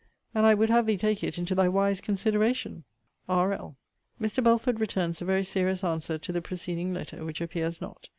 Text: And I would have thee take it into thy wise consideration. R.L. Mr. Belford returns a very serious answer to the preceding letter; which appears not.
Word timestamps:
And 0.33 0.47
I 0.47 0.55
would 0.55 0.71
have 0.71 0.87
thee 0.87 0.97
take 0.97 1.23
it 1.23 1.37
into 1.37 1.53
thy 1.53 1.69
wise 1.69 2.01
consideration. 2.01 2.85
R.L. 3.29 3.77
Mr. 4.19 4.43
Belford 4.43 4.79
returns 4.79 5.21
a 5.21 5.25
very 5.25 5.43
serious 5.43 5.83
answer 5.83 6.17
to 6.17 6.31
the 6.31 6.41
preceding 6.41 6.91
letter; 6.91 7.23
which 7.23 7.39
appears 7.39 7.79
not. 7.79 8.07